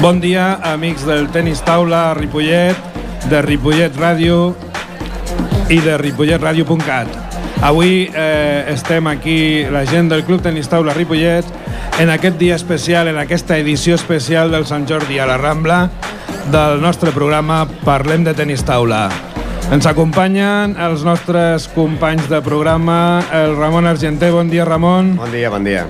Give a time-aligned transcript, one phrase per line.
[0.00, 2.76] Bon dia, amics del tenis taula Ripollet,
[3.28, 4.54] de Ripollet Ràdio
[5.68, 7.10] i de ripolletradio.cat.
[7.68, 11.44] Avui eh, estem aquí, la gent del Club Tenis Taula Ripollet,
[12.00, 15.82] en aquest dia especial, en aquesta edició especial del Sant Jordi a la Rambla,
[16.48, 19.10] del nostre programa Parlem de Tenis Taula.
[19.68, 24.32] Ens acompanyen els nostres companys de programa, el Ramon Argenter.
[24.32, 25.18] Bon dia, Ramon.
[25.20, 25.84] Bon dia, bon dia.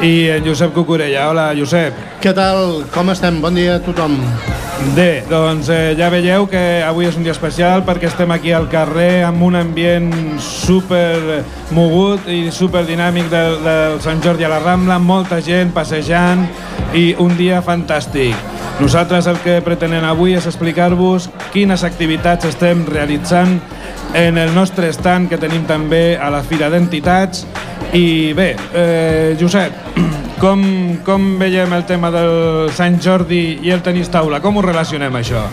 [0.00, 1.28] I en Josep Cucurella.
[1.30, 1.94] Hola, Josep.
[2.22, 2.84] Què tal?
[2.94, 3.40] Com estem?
[3.42, 4.14] Bon dia a tothom.
[4.94, 8.68] Bé, doncs eh, ja veieu que avui és un dia especial perquè estem aquí al
[8.70, 11.42] carrer amb un ambient super
[11.74, 16.46] mogut i super dinàmic del, del Sant Jordi a la Rambla, amb molta gent passejant
[16.94, 18.38] i un dia fantàstic.
[18.78, 23.58] Nosaltres el que pretenem avui és explicar-vos quines activitats estem realitzant
[24.14, 27.42] en el nostre stand que tenim també a la Fira d'Entitats
[27.92, 29.72] i bé, eh, Josep,
[30.42, 30.60] com,
[31.06, 34.42] com veiem el tema del Sant Jordi i el tenis taula?
[34.44, 35.46] Com ho relacionem, això?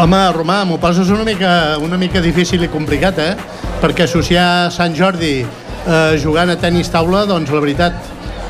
[0.00, 3.32] Home, Romà, m'ho poses una mica, una mica difícil i complicat, eh?
[3.80, 7.96] Perquè associar Sant Jordi eh, jugant a tenis taula, doncs la veritat,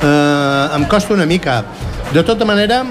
[0.03, 1.63] eh, em costa una mica.
[2.11, 2.83] De tota manera,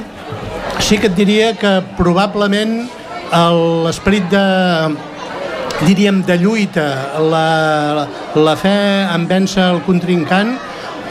[0.80, 2.82] sí que et diria que probablement
[3.30, 4.44] l'esperit de
[5.86, 8.76] diríem, de lluita, la, la fe
[9.08, 10.56] en vèncer el contrincant,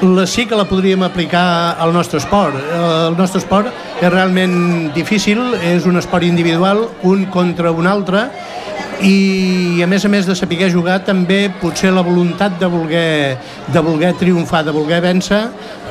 [0.03, 2.57] la, sí que la podríem aplicar al nostre esport.
[2.57, 8.29] El nostre esport és realment difícil, és un esport individual, un contra un altre,
[9.03, 13.39] i a més a més de saber jugar també potser la voluntat de voler,
[13.71, 15.45] de voler triomfar, de voler vèncer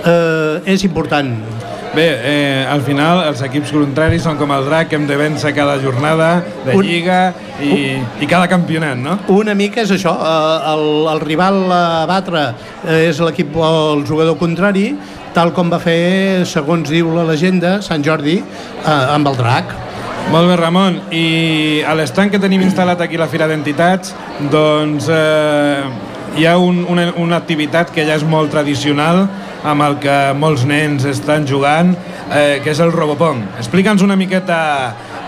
[0.03, 4.99] eh, és important Bé, eh, al final els equips contraris són com el drac que
[4.99, 9.15] hem de vèncer cada jornada de un, Lliga i, un, i cada campionat, no?
[9.33, 10.83] Una mica és això, eh, el,
[11.15, 12.43] el rival a batre
[12.99, 14.91] és l'equip o el jugador contrari,
[15.33, 19.73] tal com va fer, segons diu la legenda, Sant Jordi, eh, amb el drac.
[20.29, 21.01] Molt bé, Ramon.
[21.09, 24.13] I a l'estanc que tenim instal·lat aquí a la Fira d'Entitats,
[24.53, 25.81] doncs eh,
[26.37, 29.25] hi ha un, una, una activitat que ja és molt tradicional,
[29.63, 31.95] amb el que molts nens estan jugant,
[32.29, 33.43] eh, que és el Robopong.
[33.57, 34.57] Explica'ns una miqueta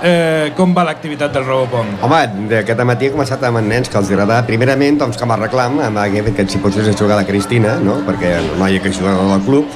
[0.04, 1.98] eh, com va l'activitat del Robopong.
[2.06, 2.22] Home,
[2.60, 6.04] aquest matí he començat amb nens que els agrada, primerament, doncs, com a reclam, amb
[6.36, 8.00] que si pots jugar la Cristina, no?
[8.08, 9.68] perquè la noia que juga al club,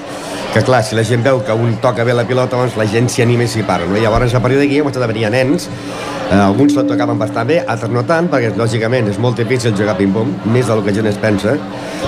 [0.53, 3.09] que clar, si la gent veu que un toca bé la pilota, doncs la gent
[3.09, 3.87] s'hi anima i s'hi para.
[3.89, 3.97] No?
[3.97, 7.59] Llavors, a partir d'aquí, hem començat a venir nens, eh, alguns la tocaven bastant bé,
[7.67, 11.19] altres no tant, perquè lògicament és molt difícil jugar ping-pong, més del que gent es
[11.21, 11.57] pensa,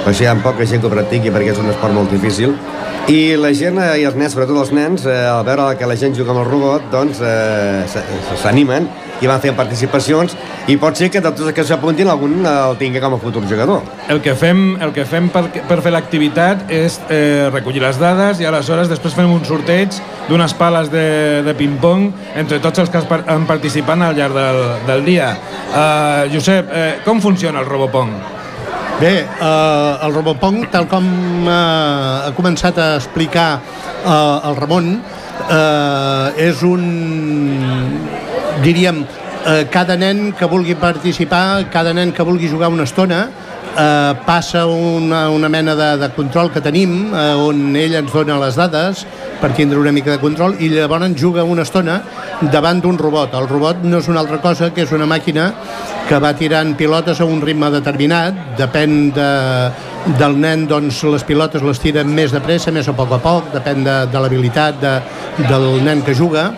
[0.02, 2.56] per això hi ha poca gent que ho practiqui perquè és un esport molt difícil.
[3.06, 5.94] I la gent, eh, i els nens, sobretot els nens, eh, al veure que la
[5.96, 7.84] gent juga amb el robot, doncs eh,
[8.42, 8.88] s'animen
[9.22, 10.34] i van fent participacions
[10.68, 13.44] i pot ser que de tots els que s'apuntin algun el tingui com a futur
[13.46, 13.84] jugador.
[14.10, 18.42] El que fem, el que fem per, per fer l'activitat és eh, recollir les dades
[18.42, 19.94] i aleshores després fem un sorteig
[20.26, 22.10] d'unes pales de, de ping-pong
[22.42, 25.30] entre tots els que han participat al llarg del, del dia.
[25.70, 28.18] Uh, Josep, eh, com funciona el Robopong?
[29.00, 34.88] Bé, eh, el Robopong, tal com eh, ha començat a explicar eh, el Ramon,
[35.52, 36.86] eh, és un
[38.64, 43.26] diríem, eh, cada nen que vulgui participar, cada nen que vulgui jugar una estona,
[43.78, 48.40] eh, passa una, una mena de, de control que tenim, eh, on ell ens dona
[48.41, 49.06] les dades
[49.41, 52.02] per tindre una mica de control, i llavors juga una estona
[52.52, 53.35] davant d'un robot.
[53.35, 55.52] El robot no és una altra cosa que és una màquina
[56.06, 59.30] que va tirant pilotes a un ritme determinat, depèn de,
[60.19, 63.50] del nen, doncs les pilotes les tiren més de pressa, més a poc a poc,
[63.56, 64.94] depèn de, de l'habilitat de,
[65.50, 66.52] del nen que juga,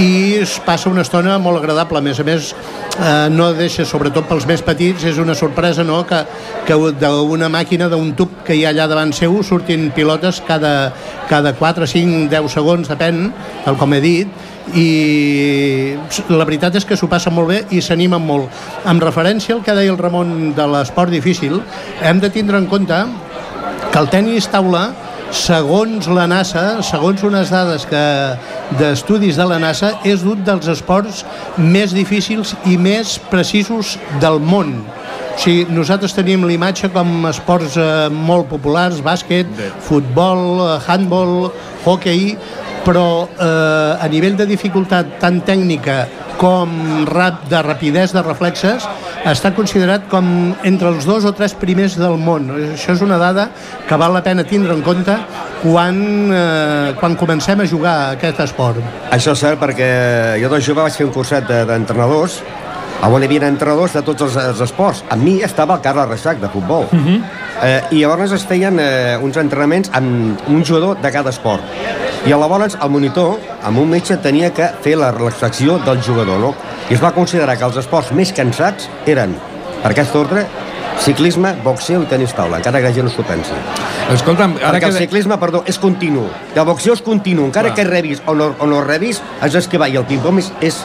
[0.00, 1.98] i es passa una estona molt agradable.
[1.98, 2.52] A més a més,
[2.98, 6.02] eh, no deixa, sobretot pels més petits, és una sorpresa no?
[6.06, 6.22] que,
[6.66, 10.92] que d'una màquina, d'un tub que hi ha allà davant seu, surtin pilotes cada,
[11.28, 13.28] cada 4, 5, 10 segons, depèn,
[13.66, 14.48] tal com he dit,
[14.78, 15.96] i
[16.30, 18.48] la veritat és que s'ho passa molt bé i s'animen molt.
[18.88, 21.60] Amb referència al que deia el Ramon de l'esport difícil,
[22.00, 23.02] hem de tindre en compte
[23.92, 24.86] que el tennis taula
[25.32, 28.02] segons la NASA, segons unes dades que
[28.78, 31.22] d'estudis de la NASA, és un dels esports
[31.56, 34.76] més difícils i més precisos del món.
[35.32, 39.48] O sigui, nosaltres tenim l'imatge com esports eh, molt populars, bàsquet,
[39.80, 41.48] futbol, eh, handball,
[41.86, 42.36] hockey,
[42.84, 46.02] però eh, a nivell de dificultat tan tècnica
[46.40, 48.86] com rap, de rapidesa de reflexes
[49.28, 50.26] està considerat com
[50.66, 52.48] entre els dos o tres primers del món.
[52.72, 53.48] Això és una dada
[53.86, 55.14] que val la pena tindre en compte
[55.62, 56.00] quan,
[56.34, 58.82] eh, quan comencem a jugar a aquest esport.
[59.10, 62.42] Això és cert perquè jo de jove vaig fer un curset d'entrenadors
[63.02, 65.02] on hi havia entrenadors de tots els, els esports.
[65.10, 66.86] A mi estava el Carles Reixac, de futbol.
[66.90, 67.06] Uh mhm.
[67.06, 67.20] -huh.
[67.62, 71.62] eh, I llavors es feien eh, uns entrenaments amb un jugador de cada esport
[72.22, 76.52] I llavors el monitor, amb un metge, tenia que fer la relaxació del jugador, no?
[76.86, 79.34] I es va considerar que els esports més cansats eren,
[79.82, 80.44] per aquest ordre,
[81.02, 83.58] ciclisme, boxeo i tenis taula, encara que la gent no s'ho pensi.
[84.14, 84.92] Escolta'm, ara Perquè que...
[84.92, 86.28] el ciclisme, perdó, és continu.
[86.54, 87.48] El boxeo és continu.
[87.50, 87.80] Encara Clar.
[87.80, 89.90] que rebis o no, o no rebis, has d'esquivar.
[89.90, 90.78] I el ping-pong és, és...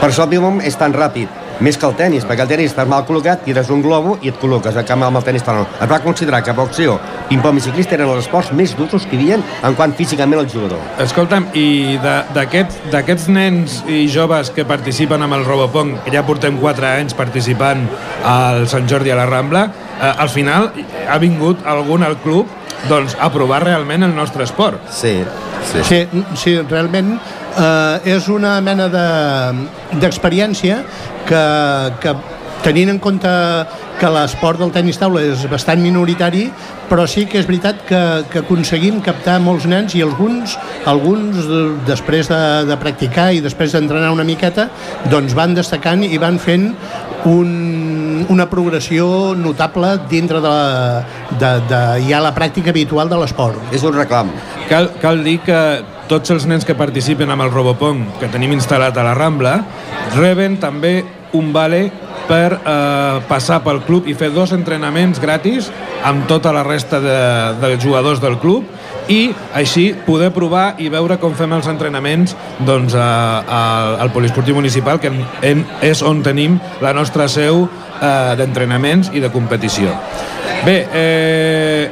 [0.00, 1.43] Per això el ping-pong és tan ràpid.
[1.60, 4.38] Més que el tennis, perquè el tennis estàs mal col·locat, tires un globo i et
[4.40, 4.74] col·loques.
[4.76, 5.66] En canvi, amb el tennis no.
[5.80, 6.98] Es va considerar que boxeo,
[7.28, 10.48] ping-pong i ciclista eren els esports més durs que hi havia en quant físicament el
[10.50, 10.78] jugador.
[10.98, 16.22] Escolta'm, i de- d'aquests d'aquests nens i joves que participen amb el Robopong, que ja
[16.26, 17.86] portem 4 anys participant
[18.24, 19.64] al Sant Jordi a la Rambla,
[20.02, 20.72] eh, al final
[21.08, 22.46] ha vingut algun al club
[22.88, 24.80] doncs, a provar realment el nostre esport.
[24.90, 25.22] Sí,
[25.72, 25.82] sí.
[25.84, 27.18] Sí, sí realment
[27.56, 29.68] eh, és una mena de-
[30.00, 30.82] d'experiència
[31.28, 31.44] que,
[32.02, 32.14] que
[32.64, 33.30] tenint en compte
[34.00, 36.46] que l'esport del tenis taula és bastant minoritari,
[36.88, 38.00] però sí que és veritat que,
[38.32, 40.56] que aconseguim captar molts nens i alguns,
[40.90, 41.44] alguns
[41.88, 44.68] després de, de practicar i després d'entrenar una miqueta,
[45.12, 46.72] doncs van destacant i van fent
[47.30, 51.04] un, una progressió notable dintre de, la,
[51.40, 53.60] de, de ja la pràctica habitual de l'esport.
[53.72, 54.32] És un reclam.
[54.68, 55.60] Cal, cal dir que
[56.08, 59.58] tots els nens que participen amb el Robopong que tenim instal·lat a la Rambla
[60.14, 60.98] reben també
[61.34, 61.88] un vale
[62.28, 65.70] per eh, passar pel club i fer dos entrenaments gratis
[66.04, 67.18] amb tota la resta de,
[67.60, 68.68] de jugadors del club
[69.12, 73.08] i així poder provar i veure com fem els entrenaments doncs, a,
[73.44, 73.60] a,
[74.00, 79.20] al Poliesportiu Municipal que en, en, és on tenim la nostra seu eh, d'entrenaments i
[79.20, 79.92] de competició.
[80.64, 81.90] Bé, eh,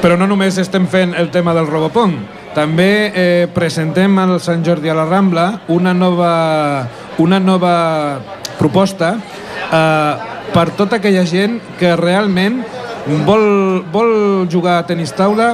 [0.00, 2.16] però no només estem fent el tema del Robopong,
[2.56, 6.30] també eh, presentem al Sant Jordi a la Rambla una nova,
[7.20, 7.74] una nova
[8.56, 10.12] proposta eh,
[10.54, 12.62] per tota aquella gent que realment
[13.28, 15.52] vol, vol jugar a tenis taula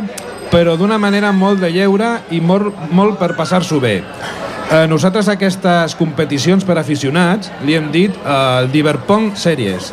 [0.53, 3.97] però d'una manera molt de lleure i molt, molt per passar-s'ho bé.
[4.73, 9.91] Eh, nosaltres aquestes competicions per aficionats li hem dit eh, el Diverpong Series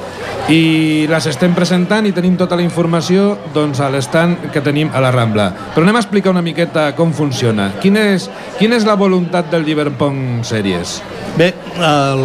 [0.56, 5.02] i les estem presentant i tenim tota la informació doncs, a l'estand que tenim a
[5.04, 5.50] la Rambla.
[5.76, 7.74] Però anem a explicar una miqueta com funciona.
[7.84, 11.02] Quina és, quina és la voluntat del Diverpong Series?
[11.36, 12.24] Bé, el,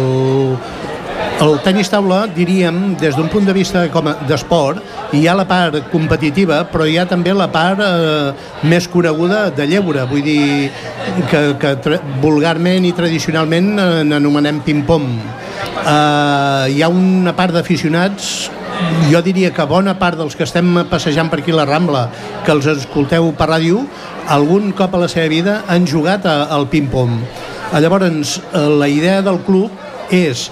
[1.41, 4.79] el tenis taula, diríem, des d'un punt de vista com d'esport,
[5.13, 8.31] hi ha la part competitiva, però hi ha també la part eh,
[8.63, 10.71] més coneguda de lleure, vull dir
[11.31, 15.09] que, que vulgarment i tradicionalment eh, n'anomenem ping-pong.
[15.85, 18.49] Eh, hi ha una part d'aficionats
[19.09, 22.07] jo diria que bona part dels que estem passejant per aquí la Rambla,
[22.45, 23.83] que els escolteu per ràdio,
[24.31, 27.19] algun cop a la seva vida han jugat al ping-pong.
[27.71, 29.71] Eh, Llavors, eh, la idea del club
[30.11, 30.49] és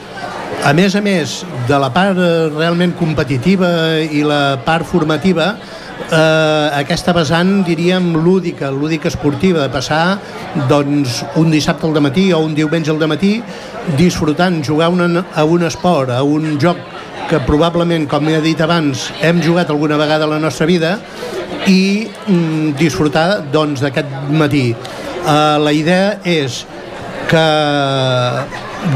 [0.63, 3.69] a més a més de la part eh, realment competitiva
[4.03, 5.53] i la part formativa,
[6.03, 10.19] eh, aquesta vessant, diríem, lúdica, lúdica esportiva, de passar
[10.69, 13.37] doncs, un dissabte al matí o un diumenge al matí
[13.97, 16.77] disfrutant, jugar una, a un esport, a un joc
[17.29, 20.97] que probablement, com he dit abans, hem jugat alguna vegada a la nostra vida
[21.67, 24.71] i mm, disfrutar doncs, d'aquest matí.
[25.23, 26.65] Uh, la idea és
[27.31, 27.47] que,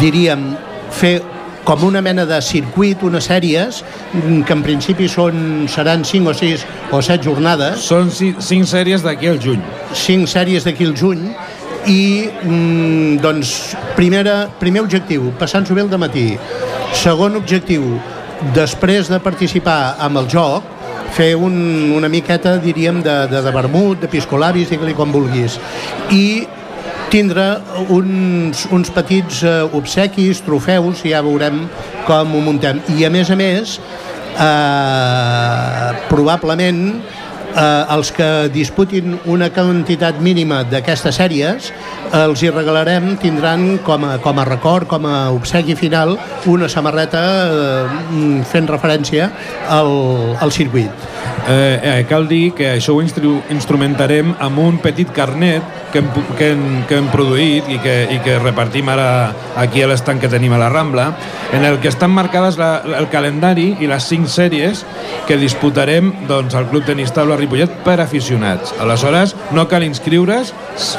[0.01, 0.50] diríem,
[0.91, 1.22] fer
[1.67, 3.81] com una mena de circuit, unes sèries,
[4.13, 6.63] mm, que en principi són, seran 5 o 6
[6.95, 9.59] o 7 jornades, Són ci- cinc sèries d'aquí al juny.
[9.93, 11.25] 5 sèries d'aquí al juny,
[11.88, 16.38] i mm, doncs primera, primer objectiu, passant-s'ho bé al matí.
[16.93, 18.00] Segon objectiu
[18.55, 20.63] després de participar amb el joc
[21.15, 25.59] fer un, una miqueta diríem de, de, de vermut, de piscolabis digue-li com vulguis.
[26.12, 26.47] I
[27.12, 27.46] tindre
[27.90, 31.66] uns, uns petits eh, obsequis, trofeus ja veurem
[32.08, 32.82] com ho muntem.
[32.98, 33.78] I a més a més
[34.38, 36.82] eh, probablement
[37.58, 41.72] eh, els que disputin una quantitat mínima d'aquestes sèries
[42.14, 46.16] els hi regalarem, tindran com a, com a record, com a obsequi final
[46.48, 49.32] una samarreta eh, fent referència
[49.80, 49.94] al,
[50.40, 51.08] al circuit
[51.50, 56.10] Eh, eh, cal dir que això ho instru instrumentarem amb un petit carnet que hem,
[56.36, 60.28] que hem, que hem produït i que, i que repartim ara aquí a l'estanc que
[60.28, 61.06] tenim a la Rambla,
[61.56, 64.84] en el que estan marcades la, el calendari i les cinc sèries
[65.30, 68.76] que disputarem doncs, al Club Tenis Taula Ripollet per aficionats.
[68.84, 70.52] Aleshores, no cal inscriure's,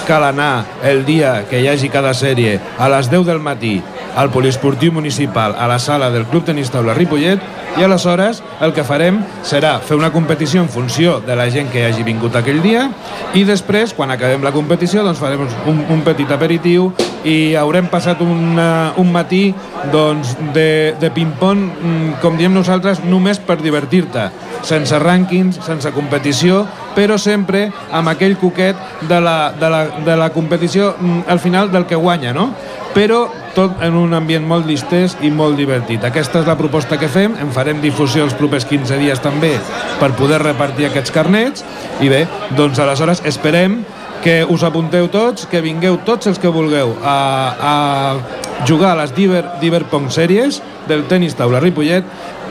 [0.06, 3.78] cal anar el dia que hi hagi cada sèrie a les 10 del matí
[4.18, 7.38] al Poliesportiu Municipal, a la sala del Club Tenis Taula Ripollet,
[7.76, 11.84] i aleshores el que farem serà fer una competició en funció de la gent que
[11.86, 12.88] hagi vingut aquell dia
[13.36, 16.92] i després, quan acabem la competició, doncs farem un, un petit aperitiu
[17.28, 19.50] i haurem passat una, un matí
[19.92, 24.28] doncs, de, de ping-pong, mm, com diem nosaltres, només per divertir-te,
[24.66, 26.64] sense rànquings, sense competició,
[26.96, 28.78] però sempre amb aquell coquet
[29.10, 32.52] de la, de la, de la competició mm, al final del que guanya, no?
[32.94, 33.28] però
[33.58, 36.04] tot en un ambient molt distès i molt divertit.
[36.06, 39.56] Aquesta és la proposta que fem, en farem difusió els propers 15 dies també
[39.98, 41.64] per poder repartir aquests carnets.
[41.98, 42.20] I bé,
[42.54, 43.80] doncs aleshores esperem
[44.22, 47.18] que us apunteu tots, que vingueu tots els que vulgueu a,
[47.58, 52.06] a jugar a les Diver, Diver Pong Series del tenis taula Ripollet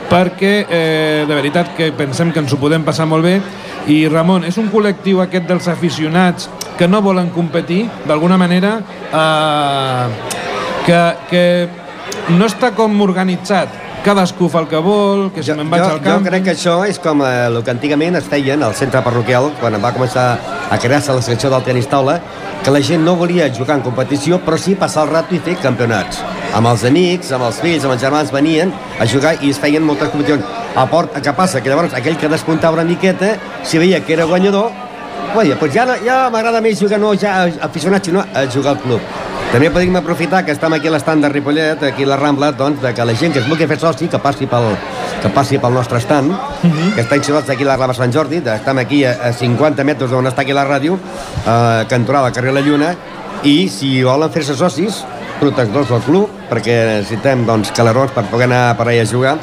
[0.08, 3.38] perquè eh, de veritat que pensem que ens ho podem passar molt bé.
[3.88, 10.36] I Ramon, és un col·lectiu aquest dels aficionats que no volen competir d'alguna manera eh,
[10.88, 11.44] que, que
[12.38, 16.00] no està com organitzat cadascú fa el que vol, que si me'n vaig jo, al
[16.00, 16.22] camp...
[16.22, 19.50] Jo crec que això és com eh, el que antigament es feien al centre parroquial,
[19.60, 20.28] quan va començar
[20.70, 22.18] a crear-se la selecció del tenis taula,
[22.64, 25.58] que la gent no volia jugar en competició, però sí passar el rato i fer
[25.60, 26.22] campionats.
[26.56, 29.84] Amb els amics, amb els fills, amb els germans venien a jugar i es feien
[29.84, 30.46] moltes competicions.
[30.78, 31.60] A port, què passa?
[31.60, 34.70] Que llavors aquell que despuntava una miqueta, si veia que era guanyador,
[35.36, 38.80] Oye, pues ja, no, ja m'agrada més jugar no ja aficionat, sinó a jugar al
[38.80, 39.27] club.
[39.48, 42.82] També podem aprofitar que estem aquí a l'estand de Ripollet, aquí a la Rambla, doncs,
[42.82, 44.66] de que la gent que es vulgui fer soci, que passi pel,
[45.22, 46.72] que passi pel nostre estand, uh Mhm.
[46.72, 46.94] -huh.
[46.94, 50.10] que està instal·lat aquí a la Rambla Sant Jordi, estem aquí a, a 50 metres
[50.10, 50.98] d'on està aquí la ràdio,
[51.46, 52.94] eh, cantonada carrer La Lluna,
[53.42, 55.04] i si volen fer-se socis,
[55.40, 59.38] protectors del club, perquè necessitem doncs, calarons per poder anar per allà a jugar,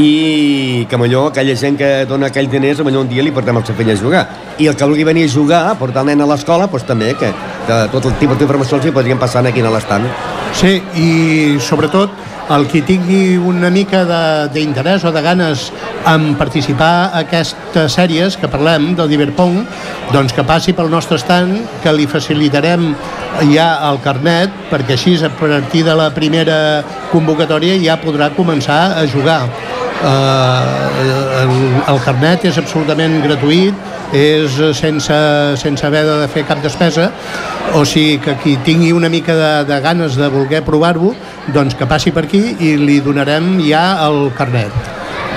[0.00, 3.66] i que millor aquella gent que dona aquells diners millor un dia li portem el
[3.66, 4.24] seu fill a jugar
[4.58, 7.30] i el que vulgui venir a jugar, portar el nen a l'escola doncs també, que,
[7.66, 10.10] que tot el tipus d'informació els hi podrien passar aquí a l'estand
[10.54, 12.12] Sí, i sobretot
[12.54, 14.04] el qui tingui una mica
[14.52, 15.70] d'interès o de ganes
[16.06, 19.62] en participar a aquestes sèries que parlem del Diverpong,
[20.12, 22.90] doncs que passi pel nostre stand, que li facilitarem
[23.50, 29.06] ja el carnet, perquè així a partir de la primera convocatòria ja podrà començar a
[29.10, 29.40] jugar.
[30.04, 31.52] El,
[31.88, 33.76] el carnet és absolutament gratuït,
[34.14, 35.16] és sense,
[35.60, 37.08] sense haver de fer cap despesa,
[37.74, 41.14] o sigui que qui tingui una mica de, de ganes de voler provar-ho,
[41.54, 44.76] doncs que passi per aquí i li donarem ja el carnet.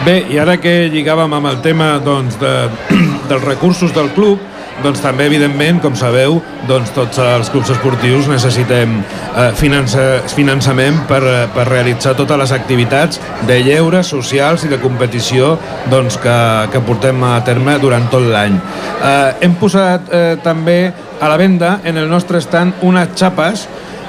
[0.06, 2.54] Bé, i ara que lligàvem amb el tema doncs, de,
[3.32, 4.44] dels recursos del club,
[4.84, 6.38] doncs també, evidentment, com sabeu,
[6.70, 12.54] doncs tots els clubs esportius necessitem eh, finança, finançament per, eh, per realitzar totes les
[12.56, 15.56] activitats de lleure, socials i de competició
[15.92, 16.38] doncs, que,
[16.74, 18.58] que portem a terme durant tot l'any.
[18.58, 20.80] Eh, hem posat eh, també
[21.20, 23.68] a la venda en el nostre stand unes xapes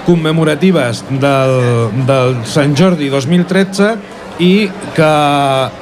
[0.08, 1.58] commemoratives del,
[2.08, 5.11] del Sant Jordi 2013 i que,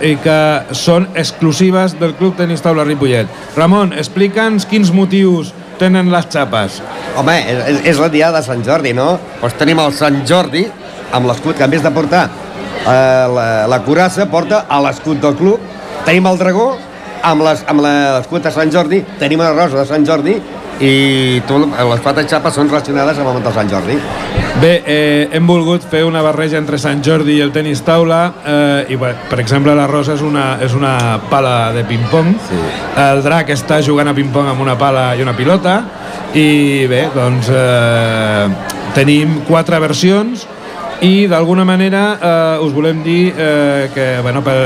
[0.08, 0.38] i que
[0.76, 3.28] són exclusives del Club Tenis Taula Ripollet.
[3.56, 6.80] Ramon, explica'ns quins motius tenen les xapes.
[7.20, 9.18] Home, és, és la diada de Sant Jordi, no?
[9.42, 10.64] Doncs tenim el Sant Jordi
[11.12, 15.36] amb l'escut, que en vez de portar eh, la, la curassa, porta a l'escut del
[15.36, 15.60] club.
[16.08, 16.70] Tenim el dragó
[17.26, 20.36] amb les- l'escut de Sant Jordi, tenim la rosa de Sant Jordi
[20.80, 23.96] i tu, les quatre xapes són relacionades amb el de Sant Jordi.
[24.60, 28.86] Bé, eh, hem volgut fer una barreja entre Sant Jordi i el tenis taula eh,
[28.88, 30.94] i, bé, per exemple, la Rosa és una, és una
[31.28, 32.60] pala de ping-pong Sí.
[33.02, 35.76] el drac està jugant a ping-pong amb una pala i una pilota
[36.32, 38.48] i bé, doncs eh,
[38.96, 40.46] tenim quatre versions
[41.04, 44.56] i d'alguna manera eh, us volem dir eh, que bueno, per,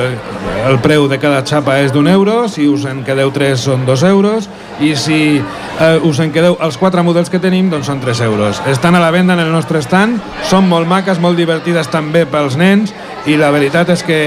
[0.68, 4.04] el preu de cada xapa és d'un euro, si us en quedeu tres són dos
[4.06, 4.46] euros
[4.80, 8.62] i si eh, us en quedeu els quatre models que tenim doncs són 3 euros.
[8.70, 12.56] Estan a la venda en el nostre stand, són molt maques, molt divertides també pels
[12.60, 12.94] nens
[13.26, 14.20] i la veritat és que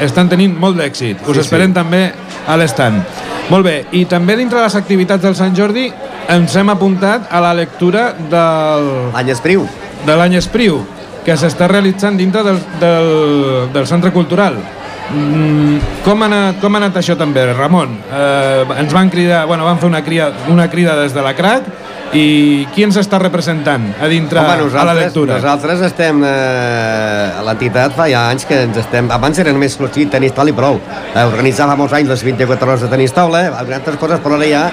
[0.00, 1.26] estan tenint molt d'èxit.
[1.26, 1.46] Us Sí, sí.
[1.48, 2.12] esperem també
[2.46, 3.02] a l'estand.
[3.50, 5.90] Molt bé, i també dintre de les activitats del Sant Jordi
[6.30, 9.66] ens hem apuntat a la lectura del, L'any Espriu.
[10.06, 10.78] de l'any Espriu,
[11.26, 13.10] que s'està realitzant dintre del, del,
[13.74, 14.58] del centre cultural.
[15.12, 17.98] Mm, com, ha anat, com ha anat això també, Ramon?
[18.08, 21.68] Eh, ens van cridar, bueno, van fer una crida, una crida des de la CRAC
[22.16, 25.38] i qui ens està representant a dintre Home, a la lectura?
[25.40, 29.08] nosaltres estem eh, a l'entitat fa ja anys que ens estem...
[29.12, 30.80] Abans era només exclusiu tenis taula i prou.
[31.12, 34.48] Eh, organitzava molts anys les 24 hores de tenis taula, eh, altres coses, però ara
[34.48, 34.66] ja,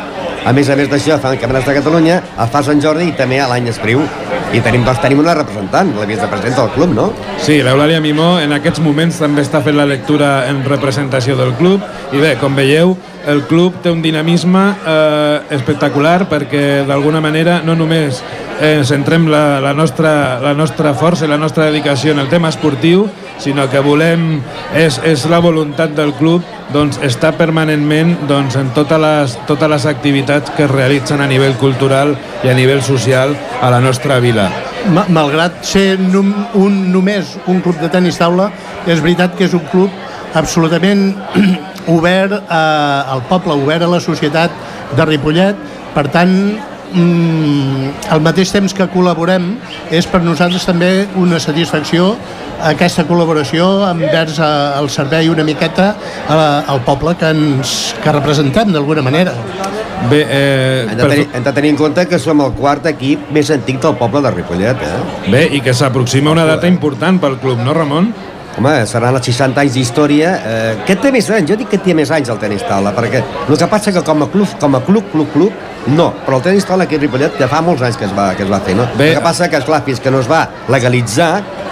[0.45, 3.41] a més a més d'això, fan campionats de Catalunya, el fa Sant Jordi i també
[3.43, 4.07] a l'any Espriu.
[4.49, 7.05] I tenim, doncs, tenim una representant, la vicepresidenta del club, no?
[7.37, 11.85] Sí, l'Eulàlia Mimó en aquests moments també està fent la lectura en representació del club
[12.15, 12.95] i bé, com veieu,
[13.29, 18.23] el club té un dinamisme eh, espectacular perquè d'alguna manera no només
[18.59, 22.49] eh, centrem la, la, nostra, la nostra força i la nostra dedicació en el tema
[22.49, 23.05] esportiu,
[23.39, 24.39] sinó que volem,
[24.73, 29.85] és, és la voluntat del club doncs, estar permanentment doncs, en totes les, totes les
[29.89, 34.49] activitats que es realitzen a nivell cultural i a nivell social a la nostra vila.
[35.09, 38.49] Malgrat ser un, un, només un club de tenis taula,
[38.88, 41.09] és veritat que és un club absolutament
[41.95, 42.63] obert a,
[43.15, 44.53] al poble, obert a la societat
[44.95, 45.57] de Ripollet,
[45.95, 46.35] per tant
[46.93, 49.51] mm, al mateix temps que col·laborem
[49.91, 52.13] és per nosaltres també una satisfacció
[52.69, 55.93] aquesta col·laboració envers el servei una miqueta
[56.29, 59.36] al poble que, ens, que representem d'alguna manera.
[60.10, 63.31] Bé, eh, hem, de tenir, hem de tenir en compte que som el quart equip
[63.36, 64.84] més antic del poble de Ripollet.
[64.84, 65.31] Eh?
[65.31, 68.13] Bé, i que s'aproxima una data important pel club, no, Ramon?
[68.59, 70.31] Home, seran els 60 anys d'història.
[70.43, 71.47] Eh, què té més anys?
[71.47, 74.25] Jo dic que té més anys el tenis taula, perquè el que passa que com
[74.25, 75.61] a club, com a club, club, club,
[75.95, 78.33] no, però el tenis taula aquí a Ripollet ja fa molts anys que es va,
[78.35, 78.83] que es va fer, no?
[78.99, 79.13] Bé.
[79.13, 81.29] El que passa que, esclar, fins que no es va legalitzar,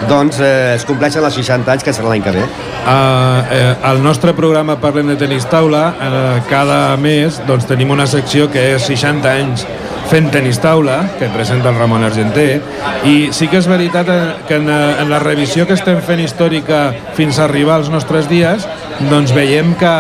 [0.07, 2.45] doncs eh, es compleixen els 60 anys que serà l'any que ve.
[2.87, 8.07] Uh, eh, al nostre programa Parlem de tenis taula, uh, cada mes doncs, tenim una
[8.07, 9.67] secció que és 60 anys
[10.07, 12.61] fent tenis taula, que presenta el Ramon Argenter,
[13.07, 14.09] i sí que és veritat
[14.47, 16.87] que en, en la revisió que estem fent històrica
[17.17, 18.67] fins a arribar als nostres dies,
[19.11, 19.93] doncs veiem que,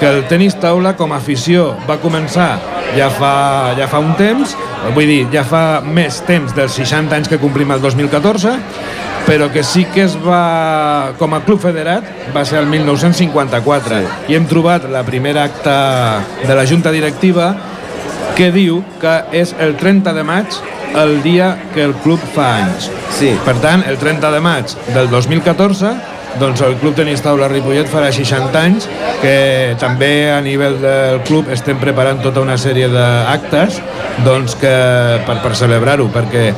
[0.00, 2.52] que el tenis taula com a afició va començar
[2.94, 4.54] ja fa, ja fa un temps,
[4.94, 8.54] vull dir, ja fa més temps dels 60 anys que complim el 2014,
[9.24, 14.00] però que sí que es va, com a club federat, va ser el 1954.
[14.00, 14.32] Sí.
[14.32, 15.76] I hem trobat la primera acta
[16.44, 17.54] de la Junta Directiva
[18.34, 20.58] que diu que és el 30 de maig
[20.94, 22.88] el dia que el club fa anys.
[23.14, 23.32] Sí.
[23.46, 25.94] Per tant, el 30 de maig del 2014
[26.40, 28.88] doncs el Club Tenis Taula Ripollet farà 60 anys
[29.22, 29.36] que
[29.80, 33.80] també a nivell del club estem preparant tota una sèrie d'actes
[34.26, 34.74] doncs que,
[35.26, 36.50] per, per celebrar-ho perquè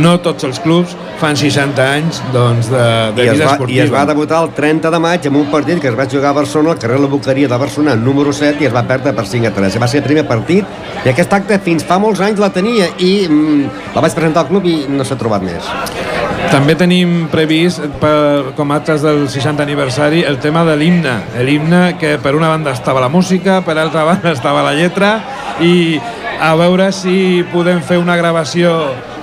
[0.00, 2.84] no tots els clubs fan 60 anys doncs, de,
[3.16, 3.76] de I vida va, esportiva.
[3.76, 6.32] I es va debutar el 30 de maig amb un partit que es va jugar
[6.32, 9.26] a Barcelona, al carrer La Boqueria de Barcelona, número 7, i es va perdre per
[9.28, 9.78] 5 a 3.
[9.82, 13.12] Va ser el primer partit i aquest acte fins fa molts anys la tenia i
[13.28, 15.68] mm, la vaig presentar al club i no s'ha trobat més.
[16.50, 21.12] També tenim previst, per, com actes del 60 aniversari, el tema de l'himne.
[21.46, 25.12] L'himne que per una banda estava la música, per altra banda estava la lletra
[25.62, 26.00] i
[26.40, 28.72] a veure si podem fer una gravació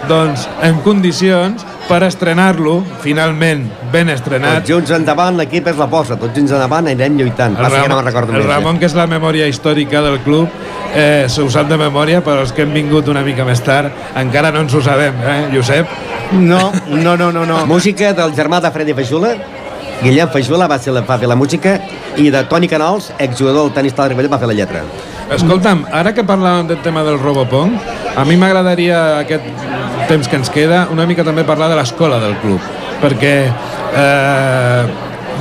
[0.08, 4.62] doncs, en condicions per estrenar-lo, finalment ben estrenat.
[4.62, 7.56] Tots junts endavant, l'equip és la posa, tots junts endavant anirem lluitant.
[7.58, 8.82] El Ramon, que no recordo el més, Ramon, eh?
[8.84, 10.52] que és la memòria històrica del club,
[10.94, 14.16] eh, se ho sap de memòria, però els que hem vingut una mica més tard
[14.20, 15.92] encara no ens ho sabem, eh, Josep?
[16.32, 17.46] No, no, no, no.
[17.46, 17.66] no.
[17.66, 19.36] Música del germà de Freddy Fajula,
[20.02, 21.78] Guillem Fajula va, ser la, va fer la música
[22.22, 24.84] i de Toni Canals, exjugador del tenis de Ribellet, va fer la lletra.
[25.34, 27.74] Escolta'm, ara que parlàvem del tema del Robopong,
[28.16, 29.48] a mi m'agradaria aquest
[30.08, 32.62] temps que ens queda una mica també parlar de l'escola del club,
[33.02, 34.86] perquè eh,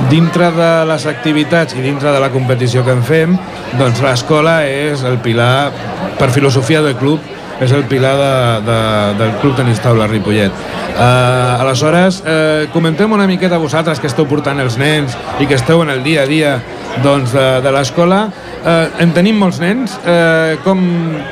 [0.09, 3.37] dintre de les activitats i dintre de la competició que en fem,
[3.77, 5.71] doncs l'escola és el pilar,
[6.17, 8.33] per filosofia del club, és el pilar de,
[8.67, 8.79] de,
[9.21, 10.53] del Club Tenis Taula Ripollet.
[10.97, 15.81] Uh, aleshores, uh, comentem una miqueta vosaltres que esteu portant els nens i que esteu
[15.85, 16.57] en el dia a dia
[17.03, 18.27] doncs, de, de l'escola,
[18.65, 20.79] eh, en tenim molts nens, eh, com,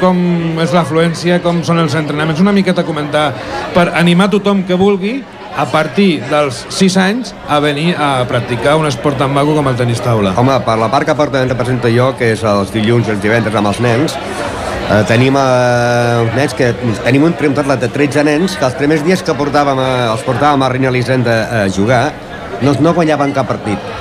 [0.01, 0.19] com
[0.61, 3.31] és l'afluència, com són els entrenaments, una miqueta comentar
[3.73, 5.15] per animar tothom que vulgui
[5.55, 9.77] a partir dels 6 anys a venir a practicar un esport tan maco com el
[9.79, 10.33] tenis taula.
[10.37, 13.55] Home, per la part que porta represento jo, que és els dilluns i els divendres
[13.55, 14.17] amb els nens,
[14.89, 16.71] eh, tenim eh, nens que
[17.03, 20.65] tenim un triomfat de 13 nens que els primers dies que portàvem a, els portàvem
[20.65, 22.07] a Reina Elisenda a jugar
[22.61, 23.95] no, no guanyaven cap partit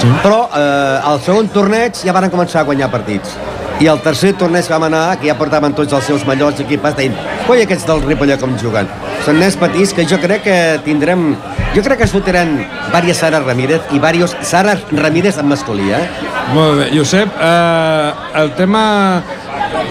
[0.00, 0.08] Sí.
[0.22, 3.34] Però eh, al segon torneig ja van començar a guanyar partits.
[3.80, 6.96] I el tercer torneig que vam anar, que ja portaven tots els seus millors equips,
[6.96, 8.88] deien, coi aquests del Ripollet com juguen.
[9.24, 11.34] Són nens petits que jo crec que tindrem...
[11.74, 16.02] Jo crec que es fotran diverses Sara Ramírez i diversos Sara Ramírez en masculí, eh?
[16.54, 16.88] Molt bé.
[16.96, 18.84] Josep, eh, el tema...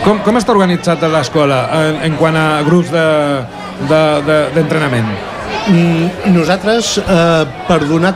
[0.04, 5.10] Com, com està organitzat l'escola en, en quant a grups d'entrenament?
[5.10, 5.20] De, de,
[5.70, 8.16] Mm, nosaltres, eh, per donar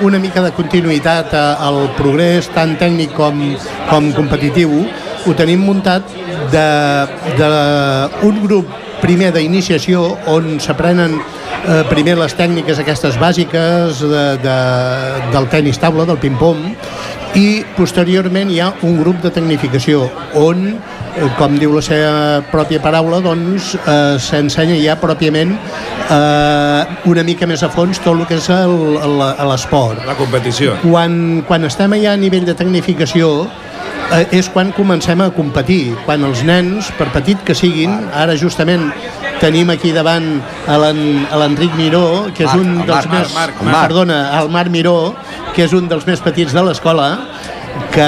[0.00, 3.42] una mica de continuïtat al progrés tant tècnic com,
[3.90, 4.86] com competitiu,
[5.26, 6.08] ho tenim muntat
[7.36, 8.70] d'un grup
[9.02, 14.56] primer d'iniciació on s'aprenen eh, primer les tècniques aquestes bàsiques de, de,
[15.34, 16.70] del tenis taula, del ping-pong,
[17.36, 20.06] i posteriorment hi ha un grup de tecnificació
[20.40, 20.70] on
[21.38, 27.62] com diu la seva pròpia paraula, doncs eh, s'ensenya ja pròpiament eh, una mica més
[27.64, 30.02] a fons tot el que és l'esport.
[30.06, 30.76] La competició.
[30.84, 33.46] Quan, quan estem allà a nivell de tecnificació,
[34.12, 38.90] eh, és quan comencem a competir, quan els nens, per petit que siguin, ara justament
[39.40, 43.12] tenim aquí davant a l'en- a l'Enric Miró, que és Marc, un el dels Marc,
[43.12, 43.34] més...
[43.36, 43.80] Marc, el Marc.
[43.88, 44.96] Perdona, el Marc Miró,
[45.54, 47.10] que és un dels més petits de l'escola,
[47.92, 48.06] que...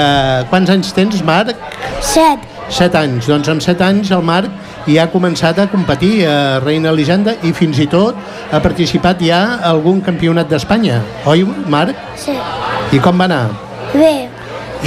[0.49, 1.53] Quants anys tens, Marc?
[2.01, 2.48] Set.
[2.69, 3.27] 7 anys.
[3.29, 4.49] Doncs amb 7 anys el Marc
[4.87, 8.17] ja ha començat a competir a Reina Elisenda i fins i tot
[8.51, 11.01] ha participat ja a algun campionat d'Espanya.
[11.29, 11.97] Oi, Marc?
[12.17, 12.35] Sí.
[12.95, 13.45] I com va anar?
[13.93, 14.29] Bé.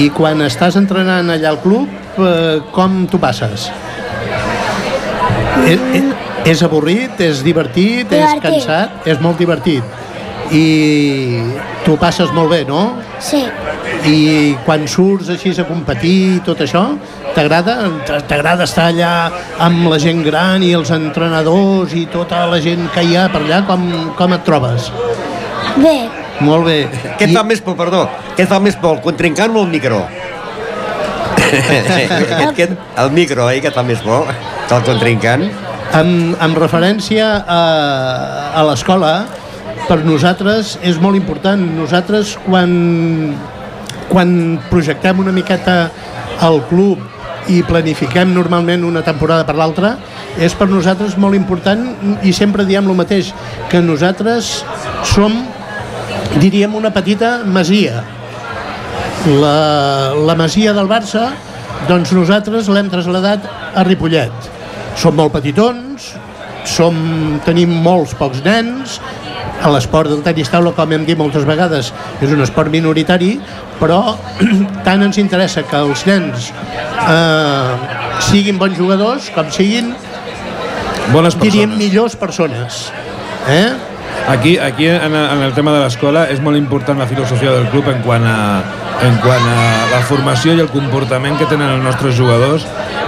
[0.01, 3.68] I quan estàs entrenant allà al club, eh, com t'ho passes?
[5.68, 6.07] És, és,
[6.55, 8.42] és avorrit, és divertit, és Divertit.
[8.42, 9.85] cansat, és molt divertit.
[10.53, 11.41] I
[11.87, 12.99] t'ho passes molt bé, no?
[13.23, 13.41] Sí.
[14.09, 14.17] I
[14.67, 16.83] quan surts així a competir i tot això,
[17.37, 17.77] t'agrada?
[18.29, 19.12] T'agrada estar allà
[19.62, 23.45] amb la gent gran i els entrenadors i tota la gent que hi ha per
[23.45, 23.62] allà?
[23.69, 23.87] Com,
[24.19, 24.91] com et trobes?
[25.79, 25.97] Bé.
[26.43, 26.79] Molt bé.
[27.19, 28.07] Què et fa més por, perdó?
[28.37, 30.03] Què et fa més por, el contrincant o el micro?
[32.49, 35.47] aquest, el micro, eh, que et fa més por que el contrincant.
[35.93, 37.61] Amb, amb referència a,
[38.57, 39.12] a l'escola,
[39.88, 41.62] per nosaltres és molt important.
[41.77, 42.73] Nosaltres, quan,
[44.11, 44.37] quan
[44.71, 45.77] projectem una miqueta
[46.42, 47.03] el club
[47.51, 49.97] i planifiquem normalment una temporada per l'altra,
[50.38, 51.83] és per nosaltres molt important
[52.23, 53.33] i sempre diem el mateix,
[53.71, 54.62] que nosaltres
[55.11, 55.35] som,
[56.38, 58.05] diríem, una petita masia.
[59.27, 61.31] La, la masia del Barça,
[61.88, 64.51] doncs nosaltres l'hem traslladat a Ripollet.
[64.99, 66.12] Som molt petitons,
[66.68, 66.97] som,
[67.47, 68.99] tenim molts pocs nens,
[69.70, 73.37] l'esport del tenis taula, com hem dit moltes vegades, és un esport minoritari,
[73.79, 74.16] però
[74.87, 76.51] tant ens interessa que els nens
[77.07, 77.77] eh,
[78.31, 79.94] siguin bons jugadors com siguin,
[81.12, 81.79] Bones diríem, persones.
[81.79, 82.92] millors persones.
[83.51, 83.91] Eh?
[84.29, 87.88] Aquí, aquí en, en el tema de l'escola és molt important la filosofia del club
[87.90, 88.62] en quant, a,
[89.03, 92.66] en quant a la formació i el comportament que tenen els nostres jugadors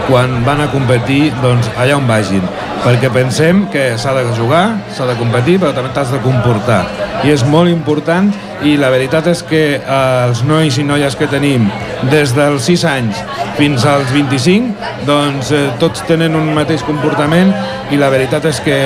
[0.08, 2.44] quan van a competir doncs, allà on vagin.
[2.84, 6.82] Perquè pensem que s'ha de jugar, s'ha de competir, però també t'has de comportar.
[7.24, 8.32] I és molt important
[8.66, 11.68] i la veritat és que eh, els nois i noies que tenim
[12.10, 13.20] des dels 6 anys
[13.58, 14.74] fins als 25,
[15.06, 17.52] doncs eh, tots tenen un mateix comportament
[17.94, 18.78] i la veritat és que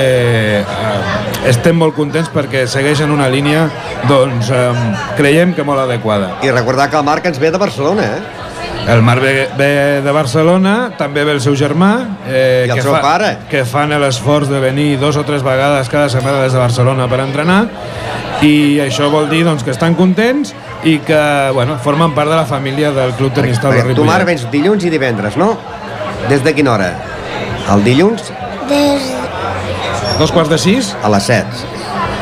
[0.61, 0.99] eh,
[1.49, 3.65] estem molt contents perquè segueixen una línia,
[4.09, 4.67] doncs eh,
[5.17, 6.35] creiem que molt adequada.
[6.45, 8.48] I recordar que el Marc ens ve de Barcelona, eh?
[8.87, 12.81] El Marc ve, ve de Barcelona, també ve el seu germà, eh, I el que,
[12.81, 13.35] seu pare.
[13.49, 17.19] que fan l'esforç de venir dos o tres vegades cada setmana des de Barcelona per
[17.21, 17.67] entrenar,
[18.41, 20.55] i això vol dir doncs, que estan contents
[20.87, 24.23] i que bueno, formen part de la família del Club Tenis Taula Perquè tu, Marc,
[24.23, 24.25] Ripollet.
[24.25, 25.57] vens dilluns i divendres, no?
[26.29, 26.93] Des de quina hora?
[27.73, 28.31] El dilluns
[28.69, 29.01] Des...
[30.19, 30.95] Dos quarts de sis?
[31.03, 31.45] a les 7.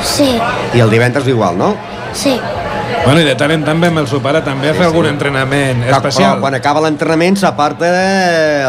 [0.04, 0.28] Sí.
[0.74, 1.76] I el divendres igual, no?
[2.13, 2.39] Sí.
[3.06, 4.88] Bueno, i de tant en tant ve amb el seu pare també a fer Sí,
[4.89, 5.12] algun sí.
[5.13, 6.39] entrenament Però especial.
[6.43, 7.88] quan acaba l'entrenament s'aparta,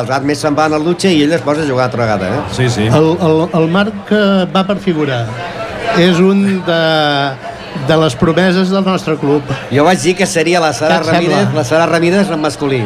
[0.00, 2.28] els altres més se'n van al dutxa i ell es posa a jugar altra vegada,
[2.28, 2.40] eh?
[2.54, 2.86] Sí, sí.
[2.86, 5.24] El, el, el Marc eh, va per figurar.
[5.98, 6.80] És un de,
[7.88, 9.42] de les promeses del nostre club.
[9.74, 11.00] Jo vaig dir que seria la Sara?
[11.02, 12.84] Ramírez, la Sara Ramírez en masculí.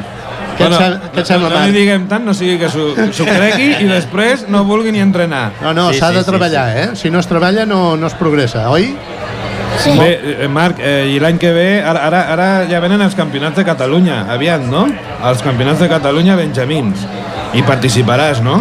[0.53, 1.75] Què què et sembla, no, no li Marc?
[1.77, 5.51] diguem tant, no sigui que s'ho cregui i després no vulgui ni entrenar.
[5.62, 6.88] No, no, Sí, s'ha sí, de sí, treballar, eh?
[6.95, 8.90] Si no es treballa no, no es progressa, oi?
[9.83, 9.92] Sí.
[9.99, 10.11] Bé,
[10.45, 13.64] eh, Marc, eh, i l'any que ve, ara, ara, ara ja venen els campionats de
[13.66, 14.87] Catalunya, aviat, no?
[15.27, 17.03] Els campionats de Catalunya benjamins.
[17.55, 18.61] I participaràs, no?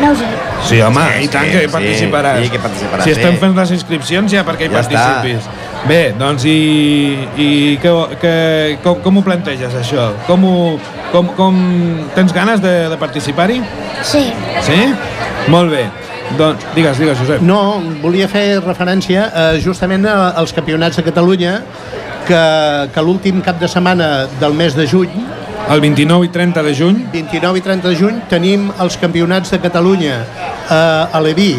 [0.00, 0.28] No ho sé.
[0.62, 2.42] Sí, home, Sí, i tant sí, que hi participaràs.
[2.44, 5.00] sí que participaràs, Si estem fent les inscripcions ja perquè hi Ja està.
[5.00, 5.48] participis.
[5.88, 10.12] Bé, doncs i, i que, que, com, com ho planteges, això?
[10.28, 10.78] Com, ho,
[11.10, 11.58] com, com
[12.14, 13.60] tens ganes de, de participar-hi?
[14.06, 14.32] Sí.
[14.62, 14.78] Sí?
[15.48, 15.88] Molt bé.
[16.38, 17.42] Doncs, digues, digues, Josep.
[17.44, 21.58] No, volia fer referència eh, justament als campionats de Catalunya
[22.26, 22.42] que,
[22.94, 25.10] que l'últim cap de setmana del mes de juny
[25.70, 29.60] El 29 i 30 de juny 29 i 30 de juny tenim els campionats de
[29.62, 31.52] Catalunya eh, a l'Eví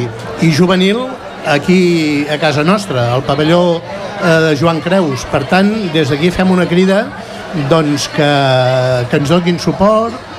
[0.43, 1.04] i juvenil
[1.45, 5.26] aquí a casa nostra, al pavelló eh, de Joan Creus.
[5.32, 7.06] Per tant, des d'aquí fem una crida
[7.69, 8.30] doncs, que,
[9.10, 10.33] que ens donin suport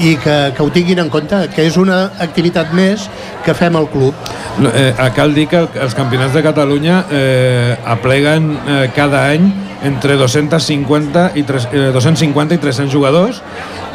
[0.00, 3.06] i que, que ho tinguin en compte, que és una activitat més
[3.44, 4.16] que fem al club.
[4.60, 9.50] No, eh, cal dir que els campionats de Catalunya eh, apleguen eh, cada any
[9.86, 13.40] entre 250 i, 3, eh, 250 i 300 jugadors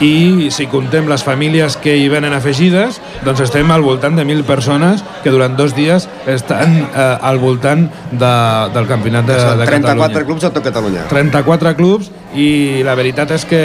[0.03, 4.43] i si contem les famílies que hi venen afegides, doncs estem al voltant de 1.000
[4.47, 8.33] persones que durant dos dies estan eh, al voltant de,
[8.75, 10.25] del campionat de, de 34 Catalunya.
[10.25, 11.07] clubs a tot Catalunya.
[11.11, 13.61] 34 clubs i la veritat és que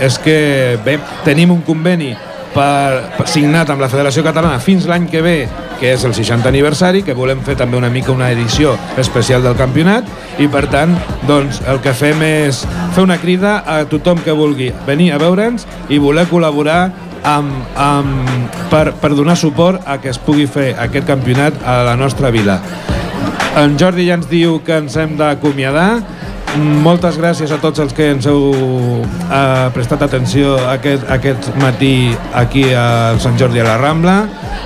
[0.00, 0.38] és que
[0.84, 2.14] bé, tenim un conveni
[2.54, 5.36] per, per signat amb la Federació Catalana fins l'any que ve,
[5.80, 9.58] que és el 60 aniversari, que volem fer també una mica una edició especial del
[9.58, 10.08] campionat
[10.40, 10.94] i per tant
[11.28, 12.62] doncs, el que fem és
[12.94, 16.92] fer una crida a tothom que vulgui venir a veure'ns i voler col·laborar
[17.24, 21.96] amb, amb, per, per donar suport a que es pugui fer aquest campionat a la
[21.96, 22.60] nostra vila.
[23.54, 26.02] En Jordi ja ens diu que ens hem d'acomiadar.
[26.54, 32.68] Moltes gràcies a tots els que ens heu eh, prestat atenció aquest, aquest matí aquí
[32.78, 34.14] al Sant Jordi a la Rambla.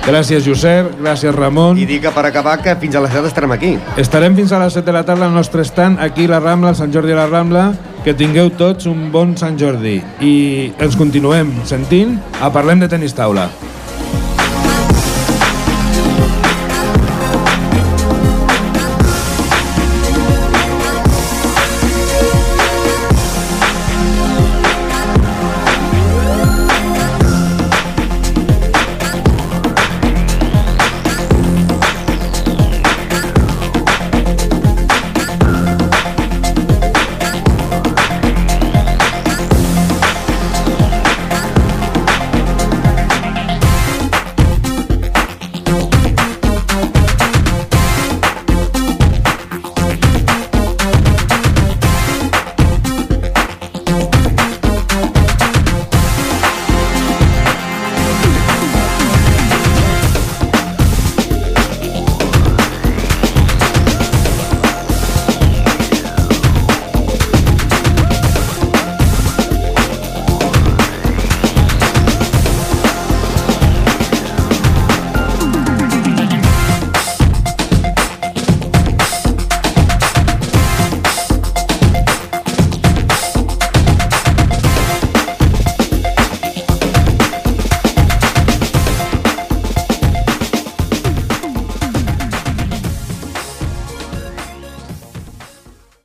[0.05, 0.91] Gràcies, Josep.
[0.99, 1.79] Gràcies, Ramon.
[1.81, 3.71] I dic que per acabar que fins a les 7 estarem aquí.
[3.97, 6.75] Estarem fins a les 7 de la tarda al nostre stand aquí a la Rambla,
[6.75, 7.71] al Sant Jordi a la Rambla.
[8.05, 9.97] Que tingueu tots un bon Sant Jordi.
[10.21, 10.35] I
[10.79, 13.49] ens continuem sentint a Parlem de Tenis Taula.